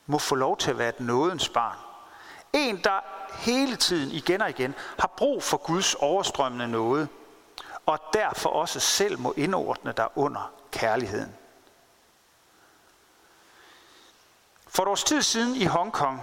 må 0.07 0.19
få 0.19 0.35
lov 0.35 0.57
til 0.57 0.71
at 0.71 0.79
være 0.79 0.89
et 0.89 1.01
nådens 1.01 1.49
barn. 1.49 1.77
En, 2.53 2.85
der 2.85 3.01
hele 3.35 3.77
tiden 3.77 4.11
igen 4.11 4.43
og 4.43 4.51
igen 4.51 4.75
har 4.99 5.09
brug 5.17 5.43
for 5.43 5.57
Guds 5.57 5.95
overstrømmende 5.95 6.69
nåde, 6.69 7.09
og 7.87 7.99
derfor 8.13 8.51
også 8.51 8.81
selv 8.81 9.19
må 9.19 9.35
indordne 9.37 9.93
dig 9.93 10.09
under 10.15 10.53
kærligheden. 10.73 11.37
For 14.69 14.83
et 14.83 14.89
års 14.89 15.05
tid 15.05 15.23
siden 15.23 15.57
i 15.57 15.65
Hongkong, 15.65 16.23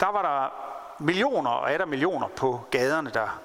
der 0.00 0.06
var 0.06 0.22
der 0.22 0.50
millioner 0.98 1.50
og 1.50 1.72
er 1.72 1.78
der 1.78 1.86
millioner 1.86 2.28
på 2.28 2.60
gaderne 2.70 3.10
der. 3.10 3.40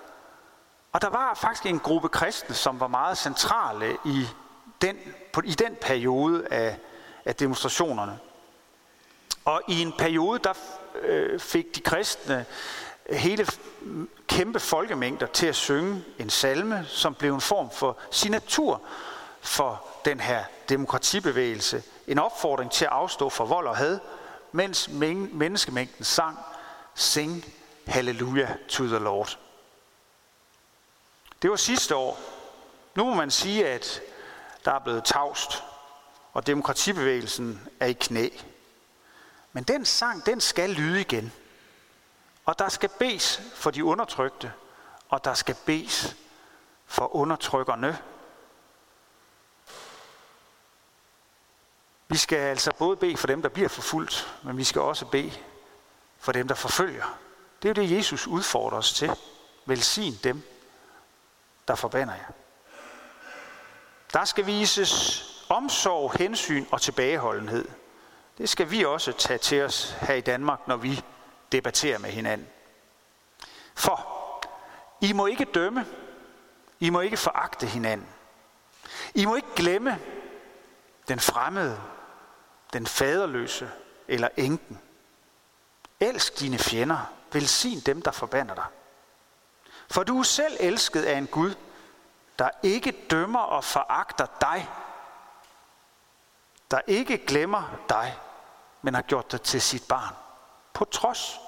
Og 0.91 1.01
der 1.01 1.09
var 1.09 1.33
faktisk 1.33 1.65
en 1.65 1.79
gruppe 1.79 2.09
kristne, 2.09 2.55
som 2.55 2.79
var 2.79 2.87
meget 2.87 3.17
centrale 3.17 3.97
i 4.05 4.27
den, 4.81 4.97
på, 5.33 5.41
i 5.45 5.51
den 5.51 5.75
periode 5.81 6.47
af, 6.51 6.77
af 7.25 7.35
demonstrationerne. 7.35 8.19
Og 9.45 9.61
i 9.67 9.81
en 9.81 9.93
periode, 9.97 10.39
der 10.43 10.53
øh, 11.01 11.39
fik 11.39 11.75
de 11.75 11.81
kristne 11.81 12.45
hele 13.09 13.47
kæmpe 14.27 14.59
folkemængder 14.59 15.25
til 15.25 15.47
at 15.47 15.55
synge 15.55 16.03
en 16.19 16.29
salme, 16.29 16.85
som 16.87 17.13
blev 17.13 17.33
en 17.33 17.41
form 17.41 17.69
for 17.71 17.97
signatur 18.11 18.81
for 19.41 19.85
den 20.05 20.19
her 20.19 20.43
demokratibevægelse. 20.69 21.83
En 22.07 22.19
opfordring 22.19 22.71
til 22.71 22.85
at 22.85 22.91
afstå 22.91 23.29
fra 23.29 23.43
vold 23.43 23.67
og 23.67 23.77
had, 23.77 23.99
mens 24.51 24.89
menneskemængden 25.31 26.05
sang 26.05 26.37
Sing 26.95 27.45
Hallelujah 27.87 28.55
to 28.69 28.87
the 28.87 28.99
Lord. 28.99 29.39
Det 31.41 31.49
var 31.49 31.55
sidste 31.55 31.95
år. 31.95 32.19
Nu 32.95 33.05
må 33.05 33.13
man 33.13 33.31
sige, 33.31 33.67
at 33.67 34.01
der 34.65 34.71
er 34.71 34.79
blevet 34.79 35.03
tavst, 35.03 35.63
og 36.33 36.47
demokratibevægelsen 36.47 37.67
er 37.79 37.85
i 37.85 37.93
knæ. 37.93 38.29
Men 39.53 39.63
den 39.63 39.85
sang, 39.85 40.25
den 40.25 40.41
skal 40.41 40.69
lyde 40.69 41.01
igen. 41.01 41.33
Og 42.45 42.59
der 42.59 42.69
skal 42.69 42.89
bes 42.99 43.41
for 43.55 43.71
de 43.71 43.85
undertrykte, 43.85 44.53
og 45.09 45.23
der 45.23 45.33
skal 45.33 45.55
bes 45.65 46.15
for 46.85 47.15
undertrykkerne. 47.15 47.97
Vi 52.07 52.17
skal 52.17 52.37
altså 52.37 52.71
både 52.77 52.97
bede 52.97 53.17
for 53.17 53.27
dem, 53.27 53.41
der 53.41 53.49
bliver 53.49 53.69
forfulgt, 53.69 54.39
men 54.43 54.57
vi 54.57 54.63
skal 54.63 54.81
også 54.81 55.05
bede 55.05 55.31
for 56.21 56.31
dem, 56.31 56.47
der 56.47 56.55
forfølger. 56.55 57.17
Det 57.61 57.69
er 57.69 57.81
jo 57.81 57.87
det, 57.87 57.97
Jesus 57.97 58.27
udfordrer 58.27 58.77
os 58.77 58.93
til. 58.93 59.11
Velsign 59.65 60.13
dem, 60.23 60.41
der 61.67 61.75
forbander 61.75 62.13
jer. 62.13 62.31
Der 64.13 64.25
skal 64.25 64.45
vises 64.45 65.25
omsorg, 65.49 66.11
hensyn 66.11 66.65
og 66.71 66.81
tilbageholdenhed. 66.81 67.67
Det 68.37 68.49
skal 68.49 68.71
vi 68.71 68.85
også 68.85 69.11
tage 69.11 69.37
til 69.37 69.63
os 69.63 69.95
her 70.01 70.13
i 70.13 70.21
Danmark, 70.21 70.67
når 70.67 70.75
vi 70.75 71.03
debatterer 71.51 71.97
med 71.97 72.09
hinanden. 72.09 72.47
For 73.75 74.07
I 75.01 75.13
må 75.13 75.25
ikke 75.25 75.45
dømme. 75.45 75.85
I 76.79 76.89
må 76.89 76.99
ikke 76.99 77.17
foragte 77.17 77.67
hinanden. 77.67 78.07
I 79.15 79.25
må 79.25 79.35
ikke 79.35 79.55
glemme 79.55 79.99
den 81.07 81.19
fremmede, 81.19 81.81
den 82.73 82.87
faderløse 82.87 83.71
eller 84.07 84.27
enken. 84.37 84.81
Elsk 86.01 86.39
dine 86.39 86.57
fjender. 86.57 87.13
Velsign 87.31 87.79
dem, 87.79 88.01
der 88.01 88.11
forbander 88.11 88.55
dig. 88.55 88.65
For 89.91 90.03
du 90.03 90.19
er 90.19 90.23
selv 90.23 90.57
elsket 90.59 91.03
af 91.03 91.17
en 91.17 91.27
Gud, 91.27 91.55
der 92.39 92.49
ikke 92.63 92.91
dømmer 93.09 93.39
og 93.39 93.63
foragter 93.63 94.25
dig. 94.41 94.69
Der 96.71 96.81
ikke 96.87 97.25
glemmer 97.25 97.63
dig, 97.89 98.19
men 98.81 98.93
har 98.93 99.01
gjort 99.01 99.31
dig 99.31 99.41
til 99.41 99.61
sit 99.61 99.87
barn. 99.87 100.15
På 100.73 100.85
trods. 100.85 101.39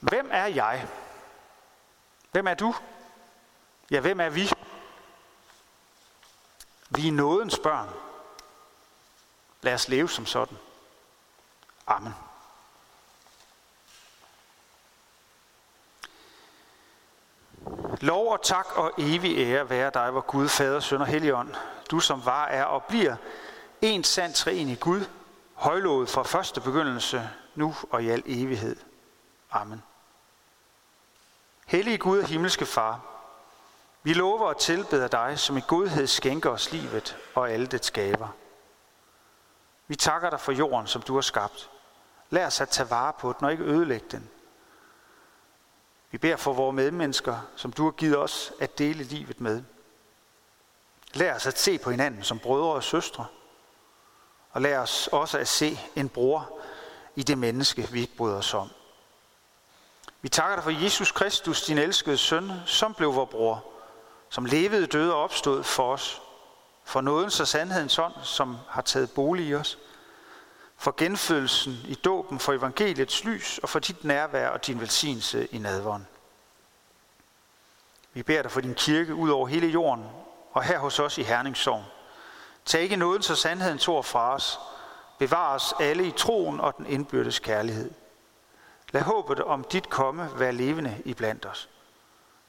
Hvem 0.00 0.28
er 0.32 0.46
jeg? 0.46 0.88
Hvem 2.30 2.46
er 2.46 2.54
du? 2.54 2.74
Ja, 3.90 4.00
hvem 4.00 4.20
er 4.20 4.28
vi? 4.28 4.50
Vi 6.90 7.08
er 7.08 7.12
nådens 7.12 7.58
børn. 7.58 7.88
Lad 9.60 9.74
os 9.74 9.88
leve 9.88 10.08
som 10.08 10.26
sådan. 10.26 10.58
Amen. 11.88 12.14
Lov 18.00 18.32
og 18.32 18.42
tak 18.42 18.66
og 18.76 18.92
evig 18.98 19.38
ære 19.38 19.70
være 19.70 19.90
dig, 19.94 20.10
hvor 20.10 20.20
Gud, 20.20 20.48
Fader, 20.48 20.80
Søn 20.80 21.00
og 21.00 21.06
Helligånd, 21.06 21.54
du 21.90 22.00
som 22.00 22.24
var, 22.24 22.46
er 22.46 22.64
og 22.64 22.84
bliver 22.84 23.16
en 23.80 24.04
sand 24.04 24.34
træen 24.34 24.68
i 24.68 24.74
Gud, 24.74 25.04
højlovet 25.54 26.10
fra 26.10 26.22
første 26.22 26.60
begyndelse, 26.60 27.30
nu 27.54 27.74
og 27.90 28.02
i 28.02 28.08
al 28.08 28.22
evighed. 28.26 28.76
Amen. 29.50 29.82
Hellige 31.66 31.98
Gud 31.98 32.18
og 32.18 32.26
himmelske 32.26 32.66
Far, 32.66 33.00
vi 34.02 34.12
lover 34.12 34.46
og 34.46 34.58
tilbeder 34.58 35.08
dig, 35.08 35.38
som 35.38 35.56
i 35.56 35.62
godhed 35.66 36.06
skænker 36.06 36.50
os 36.50 36.72
livet 36.72 37.16
og 37.34 37.50
alle 37.50 37.66
det 37.66 37.84
skaber. 37.84 38.28
Vi 39.86 39.96
takker 39.96 40.30
dig 40.30 40.40
for 40.40 40.52
jorden, 40.52 40.86
som 40.86 41.02
du 41.02 41.14
har 41.14 41.20
skabt. 41.20 41.70
Lad 42.30 42.46
os 42.46 42.60
at 42.60 42.68
tage 42.68 42.90
vare 42.90 43.12
på 43.12 43.34
den 43.38 43.44
og 43.44 43.52
ikke 43.52 43.64
ødelægge 43.64 44.06
den. 44.10 44.30
Vi 46.10 46.18
beder 46.18 46.36
for 46.36 46.52
vores 46.52 46.74
medmennesker, 46.74 47.38
som 47.56 47.72
du 47.72 47.84
har 47.84 47.90
givet 47.90 48.18
os 48.18 48.52
at 48.60 48.78
dele 48.78 49.04
livet 49.04 49.40
med. 49.40 49.62
Lad 51.14 51.32
os 51.32 51.46
at 51.46 51.58
se 51.58 51.78
på 51.78 51.90
hinanden 51.90 52.22
som 52.22 52.38
brødre 52.38 52.72
og 52.72 52.82
søstre. 52.82 53.26
Og 54.50 54.62
lad 54.62 54.76
os 54.76 55.08
også 55.12 55.38
at 55.38 55.48
se 55.48 55.78
en 55.96 56.08
bror 56.08 56.60
i 57.16 57.22
det 57.22 57.38
menneske, 57.38 57.88
vi 57.92 58.00
ikke 58.00 58.16
bryder 58.16 58.36
os 58.36 58.54
om. 58.54 58.70
Vi 60.20 60.28
takker 60.28 60.56
dig 60.56 60.64
for 60.64 60.82
Jesus 60.84 61.12
Kristus, 61.12 61.62
din 61.62 61.78
elskede 61.78 62.18
søn, 62.18 62.52
som 62.66 62.94
blev 62.94 63.14
vor 63.14 63.24
bror, 63.24 63.64
som 64.28 64.44
levede, 64.44 64.86
døde 64.86 65.14
og 65.14 65.22
opstod 65.22 65.62
for 65.62 65.92
os, 65.92 66.22
for 66.84 67.00
nådens 67.00 67.40
og 67.40 67.48
sandhedens 67.48 67.98
ånd, 67.98 68.14
som 68.22 68.56
har 68.68 68.82
taget 68.82 69.10
bolig 69.10 69.46
i 69.46 69.54
os, 69.54 69.78
for 70.78 70.94
genfødelsen 70.96 71.76
i 71.88 71.94
dåben, 71.94 72.38
for 72.38 72.52
evangeliets 72.52 73.24
lys 73.24 73.58
og 73.58 73.68
for 73.68 73.78
dit 73.78 74.04
nærvær 74.04 74.48
og 74.48 74.66
din 74.66 74.80
velsignelse 74.80 75.46
i 75.46 75.58
nadvånd. 75.58 76.04
Vi 78.12 78.22
beder 78.22 78.42
dig 78.42 78.50
for 78.50 78.60
din 78.60 78.74
kirke 78.74 79.14
ud 79.14 79.30
over 79.30 79.46
hele 79.46 79.66
jorden 79.66 80.04
og 80.52 80.64
her 80.64 80.78
hos 80.78 80.98
os 80.98 81.18
i 81.18 81.22
Herningssorg. 81.22 81.84
Tag 82.64 82.82
ikke 82.82 82.96
nådens 82.96 83.30
og 83.30 83.36
sandhedens 83.36 83.82
tog 83.82 84.04
fra 84.04 84.34
os. 84.34 84.58
Bevar 85.18 85.54
os 85.54 85.74
alle 85.80 86.06
i 86.06 86.10
troen 86.10 86.60
og 86.60 86.76
den 86.76 86.86
indbyrdes 86.86 87.38
kærlighed. 87.38 87.90
Lad 88.90 89.02
håbet 89.02 89.40
om 89.40 89.64
dit 89.64 89.90
komme 89.90 90.30
være 90.34 90.52
levende 90.52 91.02
i 91.04 91.14
blandt 91.14 91.46
os. 91.46 91.68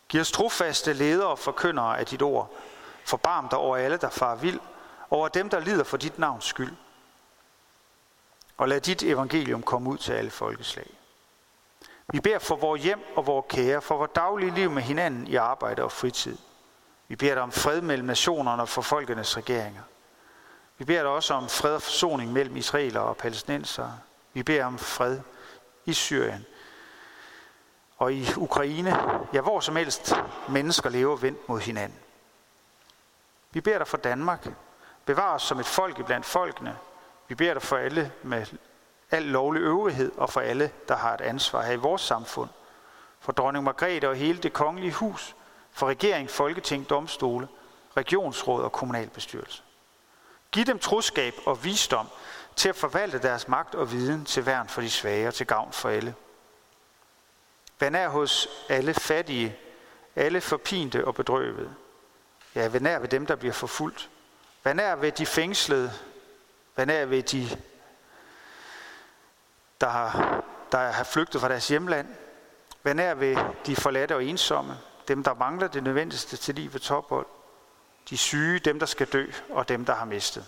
Giv 0.10 0.22
os 0.22 0.32
trofaste 0.32 0.94
ledere 0.94 1.28
og 1.28 1.40
forkyndere 1.40 2.00
af 2.00 2.06
dit 2.06 2.22
ord. 2.22 2.54
Forbarm 3.06 3.50
dig 3.50 3.60
over 3.60 3.78
alle, 3.78 3.98
der 3.98 4.10
far 4.10 4.36
vild, 4.36 4.60
over 5.10 5.28
dem, 5.28 5.50
der 5.50 5.60
lider 5.60 5.84
for 5.84 5.98
dit 5.98 6.20
navns 6.20 6.46
skyld. 6.46 6.74
Og 8.60 8.68
lad 8.68 8.82
dit 8.82 9.04
evangelium 9.04 9.64
komme 9.64 9.90
ud 9.90 9.98
til 9.98 10.14
alle 10.14 10.32
folkeslag. 10.32 10.88
Vi 12.08 12.20
beder 12.20 12.40
for 12.40 12.56
vores 12.56 12.84
hjem 12.84 13.00
og 13.16 13.28
vores 13.28 13.46
kære, 13.50 13.82
for 13.82 13.98
vores 13.98 14.12
daglige 14.16 14.56
liv 14.56 14.72
med 14.72 14.82
hinanden 14.82 15.28
i 15.28 15.36
arbejde 15.36 15.84
og 15.84 15.92
fritid. 15.92 16.38
Vi 17.08 17.16
beder 17.16 17.34
dig 17.34 17.44
om 17.44 17.52
fred 17.52 17.82
mellem 17.82 18.08
nationerne 18.08 18.62
og 18.62 18.70
for 18.70 18.82
folkenes 18.82 19.38
regeringer. 19.38 19.82
Vi 20.78 20.86
beder 20.86 21.02
dig 21.02 21.12
også 21.12 21.34
om 21.34 21.50
fred 21.50 21.76
og 21.76 21.82
forsoning 21.82 22.34
mellem 22.34 22.56
israelere 22.56 23.04
og 23.04 23.18
palæstinensere. 23.18 24.00
Vi 24.34 24.44
beder 24.44 24.66
om 24.66 24.78
fred 24.78 25.20
i 25.86 25.94
Syrien 25.94 26.46
og 27.98 28.14
i 28.14 28.28
Ukraine, 28.38 28.98
ja 29.34 29.42
hvor 29.42 29.60
som 29.60 29.76
helst 29.76 30.16
mennesker 30.50 30.90
lever 30.90 31.16
vendt 31.16 31.50
mod 31.50 31.60
hinanden. 31.60 32.00
Vi 33.52 33.62
beder 33.62 33.78
dig 33.78 33.88
for 33.88 33.98
Danmark. 33.98 34.48
Bevar 35.06 35.36
os 35.36 35.44
som 35.44 35.60
et 35.60 35.66
folk 35.66 36.06
blandt 36.06 36.26
folkene. 36.26 36.78
Vi 37.30 37.36
beder 37.36 37.54
dig 37.54 37.62
for 37.62 37.78
alle 37.78 38.12
med 38.24 38.46
al 39.12 39.24
lovlig 39.24 39.62
øvrighed 39.62 40.12
og 40.18 40.30
for 40.30 40.42
alle, 40.42 40.72
der 40.88 40.96
har 40.96 41.14
et 41.14 41.22
ansvar 41.22 41.62
her 41.62 41.74
i 41.74 41.76
vores 41.76 42.02
samfund. 42.02 42.50
For 43.20 43.32
dronning 43.32 43.64
Margrethe 43.64 44.10
og 44.10 44.16
hele 44.16 44.38
det 44.38 44.54
kongelige 44.54 44.94
hus. 44.94 45.36
For 45.72 45.88
regering, 45.88 46.30
folketing, 46.30 46.90
domstole, 46.90 47.48
regionsråd 47.98 48.64
og 48.64 48.72
kommunalbestyrelse. 48.72 49.64
Giv 50.52 50.66
dem 50.66 50.80
troskab 50.80 51.34
og 51.46 51.64
visdom 51.64 52.08
til 52.56 52.70
at 52.70 52.76
forvalte 52.76 53.22
deres 53.22 53.48
magt 53.48 53.76
og 53.76 53.92
viden 53.92 54.26
til 54.26 54.46
værn 54.46 54.68
for 54.68 54.82
de 54.82 54.90
svage 54.90 55.28
og 55.28 55.34
til 55.34 55.48
gavn 55.48 55.72
for 55.72 55.90
alle. 55.90 56.16
Vær 57.80 57.90
nær 57.90 58.10
hos 58.10 58.48
alle 58.70 58.94
fattige, 58.94 59.58
alle 60.16 60.42
forpinte 60.42 61.06
og 61.06 61.16
bedrøvede. 61.16 61.76
Ja, 62.56 62.68
vær 62.68 62.80
nær 62.80 63.00
ved 63.00 63.08
dem, 63.08 63.26
der 63.26 63.36
bliver 63.36 63.54
forfulgt. 63.54 64.10
Vær 64.64 64.74
nær 64.74 64.96
ved 64.96 65.12
de 65.12 65.26
fængslede. 65.26 65.92
Vær 66.80 66.86
er 66.86 67.06
ved 67.06 67.24
de, 67.24 67.62
der 69.82 69.90
har, 69.90 70.44
der 70.72 70.92
har 70.92 71.04
flygtet 71.04 71.42
fra 71.42 71.50
deres 71.50 71.68
hjemland. 71.68 72.16
Vær 72.84 72.94
er 72.94 73.14
ved 73.14 73.38
de 73.66 73.76
forladte 73.76 74.16
og 74.16 74.24
ensomme. 74.24 74.78
Dem, 75.08 75.24
der 75.24 75.34
mangler 75.34 75.68
det 75.68 75.84
nødvendigste 75.84 76.38
til 76.38 76.56
livets 76.56 76.92
ophold. 76.92 77.26
De 78.10 78.18
syge, 78.18 78.60
dem, 78.60 78.80
der 78.80 78.86
skal 78.86 79.08
dø, 79.08 79.26
og 79.50 79.70
dem, 79.70 79.86
der 79.86 79.94
har 79.94 80.06
mistet. 80.06 80.46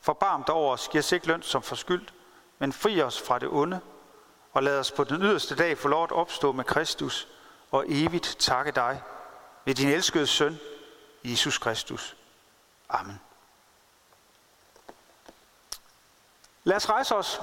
Forbarm 0.00 0.44
dig 0.44 0.54
over 0.54 0.72
os, 0.72 0.88
giv 0.88 0.98
os 0.98 1.12
ikke 1.12 1.26
løn 1.26 1.42
som 1.42 1.62
forskyldt, 1.62 2.14
men 2.58 2.72
fri 2.72 3.02
os 3.02 3.22
fra 3.22 3.38
det 3.38 3.48
onde, 3.48 3.80
og 4.52 4.62
lad 4.62 4.78
os 4.78 4.92
på 4.92 5.04
den 5.04 5.22
yderste 5.22 5.56
dag 5.56 5.78
få 5.78 5.88
lov 5.88 6.04
at 6.04 6.12
opstå 6.12 6.52
med 6.52 6.64
Kristus 6.64 7.28
og 7.70 7.84
evigt 7.88 8.36
takke 8.38 8.72
dig 8.72 9.02
ved 9.64 9.74
din 9.74 9.88
elskede 9.88 10.26
søn, 10.26 10.58
Jesus 11.24 11.58
Kristus. 11.58 12.16
Amen. 12.88 13.20
Lad 16.68 16.76
os 16.76 16.88
rejse 16.88 17.14
os. 17.14 17.40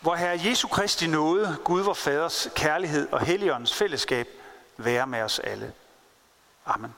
Hvor 0.00 0.14
Herre 0.14 0.40
Jesu 0.44 0.68
Kristi 0.68 1.06
nåde, 1.06 1.56
Gud 1.64 1.82
vor 1.82 1.94
Faders 1.94 2.48
kærlighed 2.54 3.12
og 3.12 3.20
Helligåndens 3.20 3.74
fællesskab 3.74 4.28
være 4.76 5.06
med 5.06 5.22
os 5.22 5.38
alle. 5.38 5.72
Amen. 6.66 6.94